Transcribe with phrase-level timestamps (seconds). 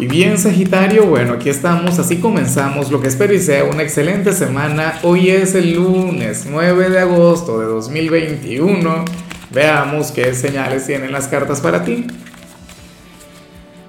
[0.00, 4.32] Y bien Sagitario, bueno, aquí estamos, así comenzamos lo que espero y sea una excelente
[4.32, 4.94] semana.
[5.02, 9.04] Hoy es el lunes 9 de agosto de 2021.
[9.50, 12.06] Veamos qué señales tienen las cartas para ti.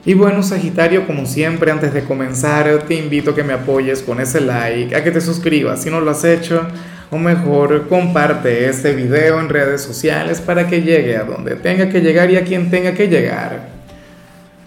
[0.05, 4.19] Y bueno Sagitario, como siempre, antes de comenzar, te invito a que me apoyes con
[4.19, 6.67] ese like, a que te suscribas si no lo has hecho,
[7.09, 12.01] o mejor comparte este video en redes sociales para que llegue a donde tenga que
[12.01, 13.70] llegar y a quien tenga que llegar.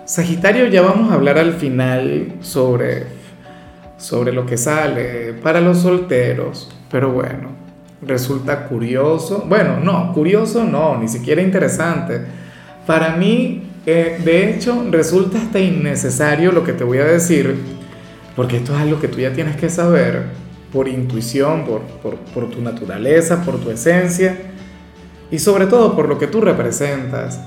[0.04, 3.04] Sagitario, ya vamos a hablar al final sobre,
[3.96, 7.48] sobre lo que sale para los solteros, pero bueno,
[8.02, 12.20] resulta curioso, bueno, no, curioso no, ni siquiera interesante.
[12.86, 17.56] Para mí, eh, de hecho, resulta hasta innecesario lo que te voy a decir,
[18.36, 20.24] porque esto es algo que tú ya tienes que saber
[20.70, 24.36] por intuición, por, por, por tu naturaleza, por tu esencia
[25.30, 27.40] y sobre todo por lo que tú representas.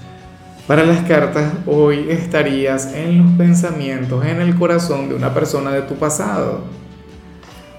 [0.68, 5.84] Para las cartas, hoy estarías en los pensamientos, en el corazón de una persona de
[5.84, 6.60] tu pasado,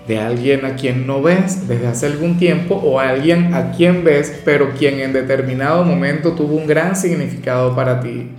[0.06, 4.41] de alguien a quien no ves desde hace algún tiempo o alguien a quien ves,
[4.42, 8.30] pero quien en determinado momento tuvo un gran significado para ti.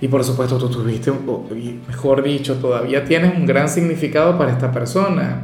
[0.00, 1.10] Y por supuesto tú tuviste,
[1.88, 5.40] mejor dicho, todavía tienes un gran significado para esta persona.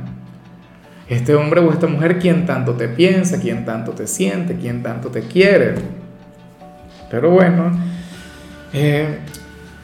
[1.08, 5.08] Este hombre o esta mujer quien tanto te piensa, quien tanto te siente, quien tanto
[5.08, 5.74] te quiere.
[7.10, 7.72] Pero bueno,
[8.72, 9.18] eh,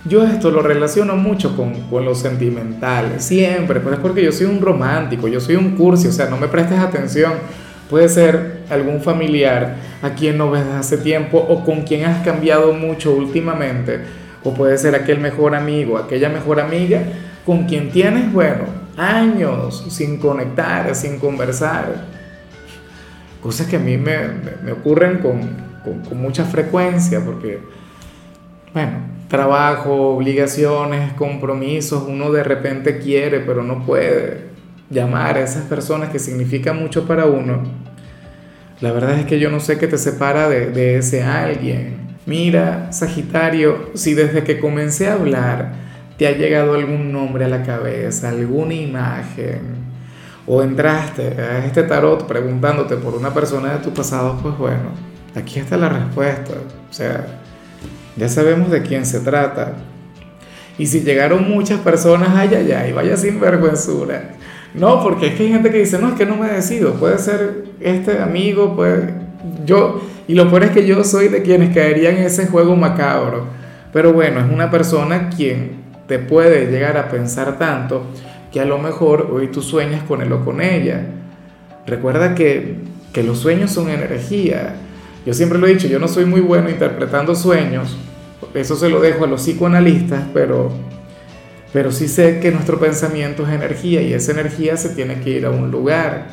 [0.04, 4.46] yo esto lo relaciono mucho con, con, lo sentimental, siempre, pero es porque yo soy
[4.46, 7.32] un romántico, yo soy un cursi, o sea, no me prestes atención.
[7.90, 12.72] Puede ser algún familiar a quien no ves hace tiempo o con quien has cambiado
[12.72, 14.00] mucho últimamente,
[14.44, 17.02] o puede ser aquel mejor amigo, aquella mejor amiga
[17.44, 18.64] con quien tienes, bueno,
[18.96, 22.06] años sin conectar, sin conversar.
[23.42, 24.18] Cosas que a mí me,
[24.62, 25.40] me, ocurren con,
[25.82, 27.60] con, con mucha frecuencia, porque
[28.72, 28.92] bueno,
[29.28, 34.48] trabajo, obligaciones, compromisos, uno de repente quiere, pero no puede
[34.90, 37.62] llamar a esas personas que significan mucho para uno.
[38.80, 42.16] La verdad es que yo no sé qué te separa de, de ese alguien.
[42.26, 45.72] Mira, Sagitario, si desde que comencé a hablar
[46.16, 49.88] te ha llegado algún nombre a la cabeza, alguna imagen,
[50.46, 54.90] o entraste a este tarot preguntándote por una persona de tu pasado, pues bueno,
[55.36, 56.54] aquí está la respuesta.
[56.90, 57.26] O sea,
[58.18, 59.74] ya sabemos de quién se trata.
[60.78, 64.34] Y si llegaron muchas personas, ay, ay, ay, vaya sin vergüenzura.
[64.74, 67.18] No, porque es que hay gente que dice, no, es que no me decido, puede
[67.18, 69.14] ser este amigo, puede...
[69.64, 73.46] Yo, y lo peor es que yo soy de quienes caerían en ese juego macabro.
[73.92, 78.04] Pero bueno, es una persona quien te puede llegar a pensar tanto
[78.52, 81.02] que a lo mejor hoy tú sueñas con él o con ella.
[81.86, 82.76] Recuerda que,
[83.12, 84.74] que los sueños son energía.
[85.24, 87.96] Yo siempre lo he dicho, yo no soy muy bueno interpretando sueños,
[88.54, 90.70] eso se lo dejo a los psicoanalistas, pero,
[91.72, 95.46] pero sí sé que nuestro pensamiento es energía y esa energía se tiene que ir
[95.46, 96.26] a un lugar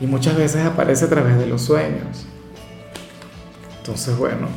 [0.00, 2.26] y muchas veces aparece a través de los sueños.
[3.78, 4.48] Entonces, bueno,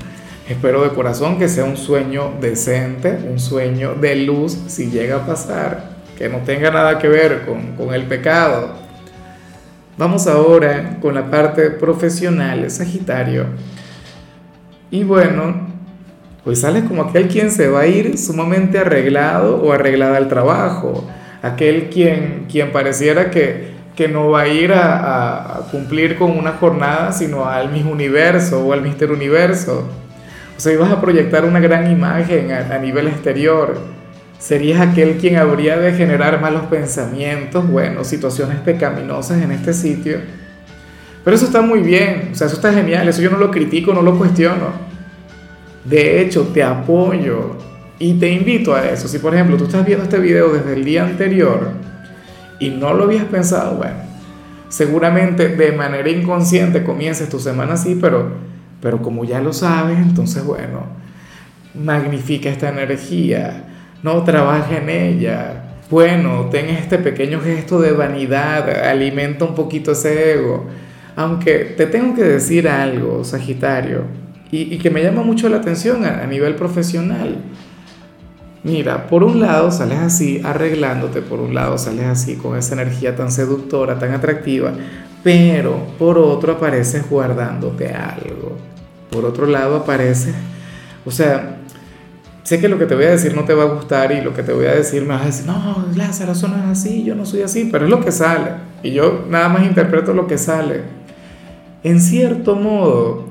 [0.48, 5.26] espero de corazón que sea un sueño decente, un sueño de luz si llega a
[5.26, 8.74] pasar, que no tenga nada que ver con, con el pecado.
[9.98, 13.46] Vamos ahora con la parte profesional, Sagitario.
[14.92, 15.69] Y bueno,
[16.44, 21.06] pues sales como aquel quien se va a ir sumamente arreglado o arreglada al trabajo,
[21.42, 27.12] aquel quien, quien pareciera que, que no va a ir a, cumplir con una jornada,
[27.12, 29.88] sino al mismo universo o al Mister Universo.
[30.58, 33.80] O sea, ibas a proyectar una gran imagen a, a nivel exterior.
[34.38, 40.20] Serías aquel quien habría de generar malos pensamientos, bueno, situaciones pecaminosas en este sitio.
[41.26, 43.94] Pero eso está muy bien, o sea, eso está genial, eso yo no lo critico,
[43.94, 44.89] no lo cuestiono.
[45.90, 47.56] De hecho, te apoyo
[47.98, 49.08] y te invito a eso.
[49.08, 51.72] Si por ejemplo tú estás viendo este video desde el día anterior
[52.60, 53.96] y no lo habías pensado, bueno,
[54.70, 58.34] seguramente de manera inconsciente comiences tu semana así, pero,
[58.82, 60.86] pero como ya lo sabes, entonces bueno,
[61.74, 63.64] magnifica esta energía,
[64.04, 65.64] no trabaja en ella.
[65.90, 70.68] Bueno, ten este pequeño gesto de vanidad, alimenta un poquito ese ego.
[71.16, 76.24] Aunque te tengo que decir algo, Sagitario y, que me llama mucho la atención a,
[76.24, 77.38] a nivel profesional.
[78.64, 83.16] Mira, por un lado sales así arreglándote, por un lado sales así con esa energía
[83.16, 84.74] tan seductora, tan atractiva,
[85.24, 88.58] pero por otro apareces guardándote algo.
[89.10, 90.36] Por otro lado apareces,
[91.06, 91.60] o sea,
[92.44, 94.34] sé que lo que te voy a decir no te va a gustar y lo
[94.34, 97.04] que te voy a decir me vas a decir, no, Lázaro, eso no es así,
[97.04, 98.52] yo no soy así, pero es lo que sale.
[98.84, 100.82] Y yo nada más interpreto lo que sale.
[101.84, 103.29] En cierto modo,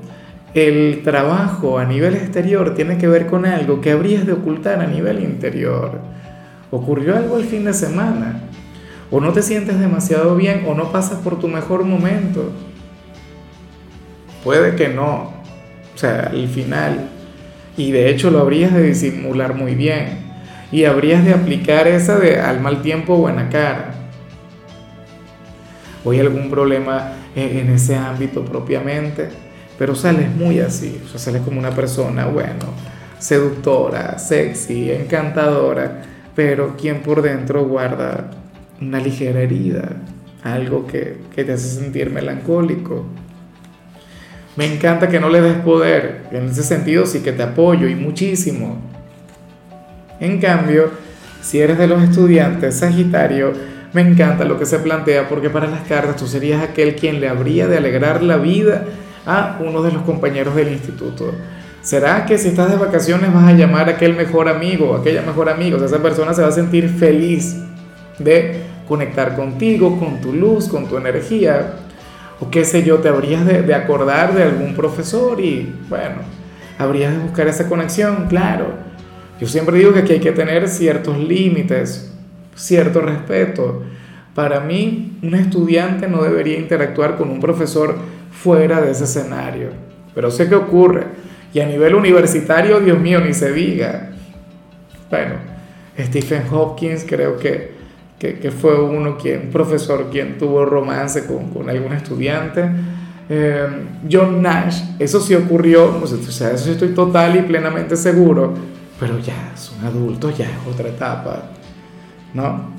[0.53, 4.87] el trabajo a nivel exterior tiene que ver con algo que habrías de ocultar a
[4.87, 5.99] nivel interior.
[6.71, 8.41] ocurrió algo el fin de semana,
[9.11, 12.51] o no te sientes demasiado bien, o no pasas por tu mejor momento.
[14.43, 15.33] Puede que no,
[15.95, 17.09] o sea, al final,
[17.75, 20.29] y de hecho lo habrías de disimular muy bien,
[20.71, 23.95] y habrías de aplicar esa de al mal tiempo buena cara.
[26.05, 29.29] Hay algún problema en ese ámbito propiamente,
[29.79, 32.65] pero sales muy así, sales como una persona, bueno,
[33.17, 36.01] seductora, sexy, encantadora,
[36.35, 38.29] pero quien por dentro guarda
[38.81, 39.93] una ligera herida,
[40.43, 43.05] algo que, que te hace sentir melancólico.
[44.57, 47.95] Me encanta que no le des poder, en ese sentido sí que te apoyo y
[47.95, 48.81] muchísimo.
[50.19, 50.91] En cambio,
[51.41, 53.53] si eres de los estudiantes, Sagitario,
[53.93, 57.29] me encanta lo que se plantea porque para las cartas tú serías aquel quien le
[57.29, 58.83] habría de alegrar la vida
[59.29, 61.33] a uno de los compañeros del instituto.
[61.81, 65.49] ¿Será que si estás de vacaciones vas a llamar a aquel mejor amigo, aquella mejor
[65.49, 65.77] amiga?
[65.77, 67.55] O sea, esa persona se va a sentir feliz
[68.17, 71.75] de conectar contigo, con tu luz, con tu energía.
[72.39, 76.17] O qué sé yo, te habrías de, de acordar de algún profesor y bueno,
[76.77, 78.73] habrías de buscar esa conexión, claro.
[79.39, 82.13] Yo siempre digo que aquí hay que tener ciertos límites,
[82.55, 83.83] cierto respeto.
[84.35, 87.95] Para mí, un estudiante no debería interactuar con un profesor
[88.41, 89.69] fuera de ese escenario.
[90.15, 91.03] Pero sé que ocurre.
[91.53, 94.11] Y a nivel universitario, Dios mío, ni se diga.
[95.09, 95.35] Bueno,
[95.97, 97.73] Stephen Hopkins creo que,
[98.19, 102.69] que, fue uno quien, un profesor quien tuvo romance con, con algún estudiante.
[103.31, 103.67] Eh,
[104.11, 108.55] John Nash, eso sí ocurrió, o sea, eso estoy total y plenamente seguro,
[108.99, 111.43] pero ya son adultos, ya es otra etapa,
[112.33, 112.73] ¿no?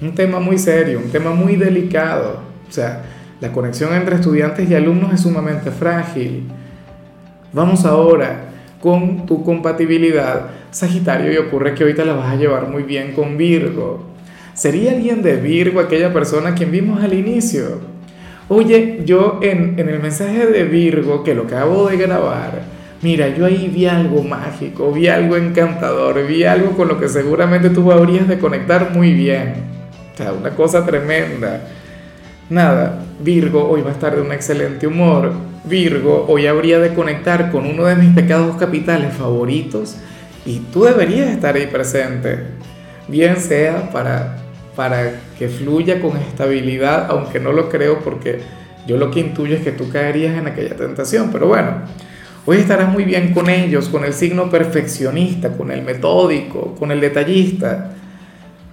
[0.00, 3.04] Un tema muy serio, un tema muy delicado, o sea,
[3.40, 6.44] la conexión entre estudiantes y alumnos es sumamente frágil.
[7.52, 8.50] Vamos ahora
[8.80, 13.36] con tu compatibilidad, Sagitario, y ocurre que ahorita la vas a llevar muy bien con
[13.36, 14.04] Virgo.
[14.54, 17.80] ¿Sería alguien de Virgo aquella persona quien vimos al inicio?
[18.48, 22.62] Oye, yo en, en el mensaje de Virgo que lo acabo de grabar,
[23.00, 27.70] mira, yo ahí vi algo mágico, vi algo encantador, vi algo con lo que seguramente
[27.70, 29.54] tú habrías de conectar muy bien.
[30.12, 31.62] O sea, una cosa tremenda.
[32.50, 35.32] Nada, Virgo hoy va a estar de un excelente humor.
[35.62, 39.94] Virgo hoy habría de conectar con uno de mis pecados capitales favoritos
[40.44, 42.40] y tú deberías estar ahí presente.
[43.06, 44.38] Bien sea para,
[44.74, 48.40] para que fluya con estabilidad, aunque no lo creo porque
[48.84, 51.30] yo lo que intuyo es que tú caerías en aquella tentación.
[51.30, 51.82] Pero bueno,
[52.46, 57.00] hoy estarás muy bien con ellos, con el signo perfeccionista, con el metódico, con el
[57.00, 57.92] detallista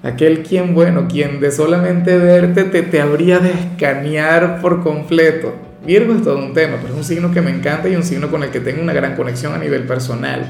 [0.03, 5.55] Aquel quien, bueno, quien de solamente verte te, te habría de escanear por completo.
[5.85, 8.29] Virgo es todo un tema, pero es un signo que me encanta y un signo
[8.29, 10.45] con el que tengo una gran conexión a nivel personal.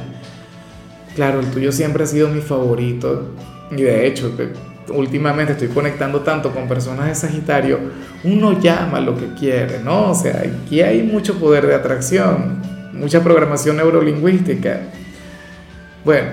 [1.15, 3.33] Claro, el tuyo siempre ha sido mi favorito
[3.71, 4.35] y de hecho,
[4.89, 7.79] últimamente estoy conectando tanto con personas de Sagitario,
[8.23, 10.11] uno llama lo que quiere, ¿no?
[10.11, 12.61] O sea, aquí hay mucho poder de atracción,
[12.93, 14.81] mucha programación neurolingüística.
[16.05, 16.29] Bueno,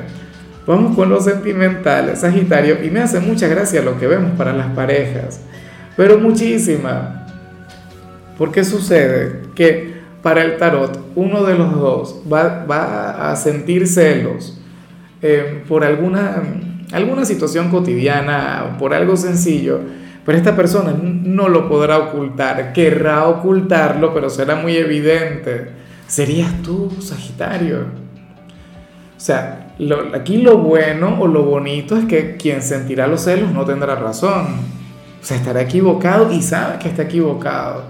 [0.66, 4.68] Vamos con lo sentimental, Sagitario, y me hace mucha gracia lo que vemos para las
[4.68, 5.40] parejas,
[5.96, 7.26] pero muchísima.
[8.38, 14.58] Porque sucede que para el tarot uno de los dos va, a sentir celos
[15.20, 16.42] eh, por alguna,
[16.92, 19.80] alguna situación cotidiana, por algo sencillo,
[20.24, 25.68] pero esta persona no lo podrá ocultar, querrá ocultarlo, pero será muy evidente.
[26.06, 27.80] Serías tú, Sagitario.
[29.14, 29.63] O sea,
[30.14, 34.46] aquí lo bueno o lo bonito es que quien sentirá los celos no tendrá razón.
[35.20, 37.84] O sea, estará equivocado y sabe que está equivocado.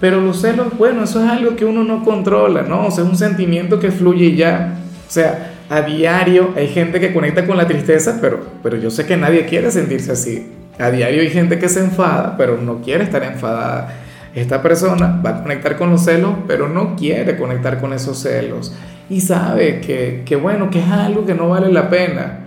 [0.00, 2.86] Pero los celos, bueno, eso es algo que uno no controla, ¿no?
[2.86, 4.74] O sea, es un sentimiento que fluye ya.
[5.08, 9.06] O sea, a diario hay gente que conecta con la tristeza, pero, pero yo sé
[9.06, 10.52] que nadie quiere sentirse así.
[10.78, 14.05] A diario hay gente que se enfada, pero no quiere estar enfadada.
[14.36, 18.70] Esta persona va a conectar con los celos, pero no quiere conectar con esos celos
[19.08, 22.40] y sabe que, que, bueno, que es algo que no vale la pena,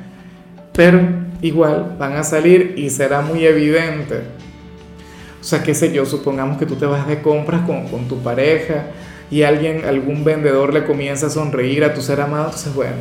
[0.72, 1.00] pero
[1.42, 4.22] igual van a salir y será muy evidente.
[5.42, 8.20] O sea, qué sé yo, supongamos que tú te vas de compras con, con tu
[8.20, 8.84] pareja
[9.32, 12.98] y alguien, algún vendedor le comienza a sonreír a tu ser amado, entonces bueno,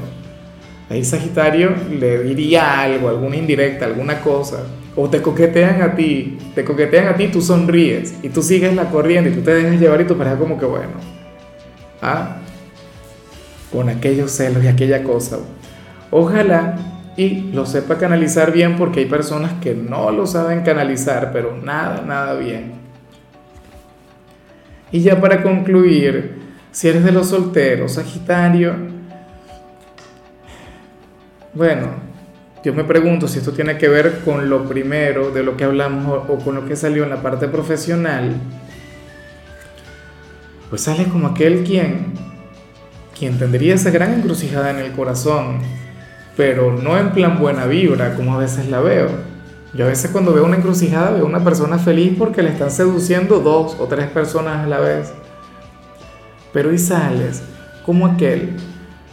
[0.90, 4.64] ahí Sagitario le diría algo, alguna indirecta, alguna cosa,
[4.96, 8.90] o te coquetean a ti, te coquetean a ti, tú sonríes y tú sigues la
[8.90, 10.92] corriente y tú te dejas llevar y tu pareja como que bueno,
[12.02, 12.38] ah,
[13.72, 15.38] con aquellos celos y aquella cosa.
[16.10, 16.76] Ojalá
[17.16, 22.02] y lo sepa canalizar bien porque hay personas que no lo saben canalizar, pero nada,
[22.06, 22.72] nada bien.
[24.90, 26.38] Y ya para concluir,
[26.70, 28.97] si eres de los solteros, Sagitario,
[31.54, 31.88] bueno,
[32.64, 36.24] yo me pregunto si esto tiene que ver con lo primero de lo que hablamos
[36.28, 38.34] o, con lo que salió en la parte profesional.
[40.68, 42.12] Pues sale como aquel quien,
[43.18, 45.60] quien tendría esa gran encrucijada en el corazón,
[46.36, 49.08] pero no en plan buena vibra, como a veces la veo.
[49.74, 53.38] Yo a veces cuando veo una encrucijada veo una persona feliz porque le están seduciendo
[53.40, 55.12] dos o tres personas a la vez.
[56.52, 57.42] Pero y sales
[57.84, 58.56] como aquel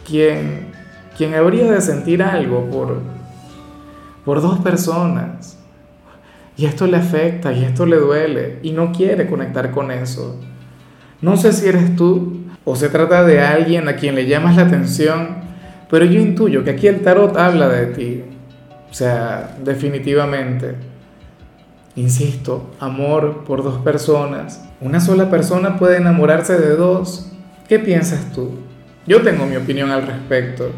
[0.06, 0.65] quien,
[1.16, 3.00] quien habría de sentir algo por,
[4.24, 5.58] por dos personas.
[6.56, 10.40] Y esto le afecta y esto le duele y no quiere conectar con eso.
[11.20, 14.62] No sé si eres tú o se trata de alguien a quien le llamas la
[14.62, 15.36] atención,
[15.90, 18.24] pero yo intuyo que aquí el tarot habla de ti.
[18.90, 20.74] O sea, definitivamente.
[21.94, 24.62] Insisto, amor por dos personas.
[24.80, 27.32] Una sola persona puede enamorarse de dos.
[27.68, 28.50] ¿Qué piensas tú?
[29.06, 30.70] Yo tengo mi opinión al respecto.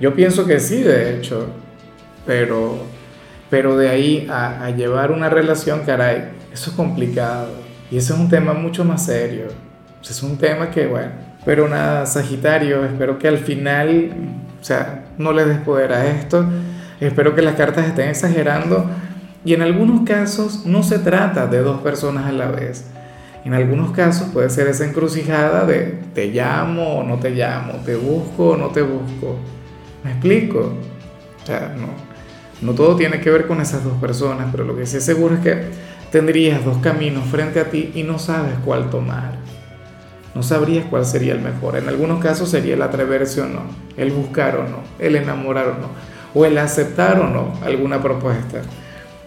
[0.00, 1.48] Yo pienso que sí, de hecho.
[2.26, 2.78] Pero,
[3.50, 7.48] pero de ahí a, llevar una relación, caray, eso es complicado.
[7.90, 9.46] Y eso es un tema mucho más serio.
[10.02, 11.12] Es un tema que, bueno,
[11.44, 14.10] pero nada, Sagitario, espero que al final,
[14.60, 16.44] o sea, no le des poder a esto.
[17.00, 18.86] Espero que las cartas estén exagerando.
[19.44, 22.86] Y en algunos casos no se trata de dos personas a la vez.
[23.44, 27.94] En algunos casos puede ser esa encrucijada de te llamo o no te llamo, te
[27.94, 29.36] busco o no te busco.
[30.04, 30.74] ¿Me explico?
[31.42, 31.88] O sea, no,
[32.60, 35.40] no todo tiene que ver con esas dos personas, pero lo que sí seguro es
[35.40, 35.64] que
[36.12, 39.36] tendrías dos caminos frente a ti y no sabes cuál tomar.
[40.34, 41.76] No sabrías cuál sería el mejor.
[41.76, 43.62] En algunos casos sería el atreverse o no,
[43.96, 45.88] el buscar o no, el enamorar o no,
[46.34, 48.62] o el aceptar o no alguna propuesta.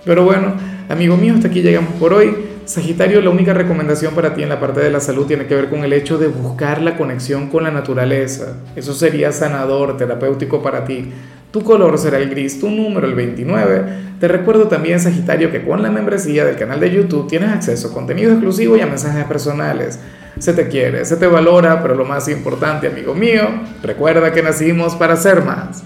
[0.05, 0.53] Pero bueno,
[0.89, 2.46] amigo mío, hasta aquí llegamos por hoy.
[2.67, 5.69] Sagitario, la única recomendación para ti en la parte de la salud tiene que ver
[5.69, 8.57] con el hecho de buscar la conexión con la naturaleza.
[8.75, 11.09] Eso sería sanador, terapéutico para ti.
[11.49, 13.83] Tu color será el gris, tu número el 29.
[14.19, 17.93] Te recuerdo también, Sagitario, que con la membresía del canal de YouTube tienes acceso a
[17.93, 19.97] contenido exclusivo y a mensajes personales.
[20.37, 23.43] Se te quiere, se te valora, pero lo más importante, amigo mío,
[23.81, 25.85] recuerda que nacimos para ser más.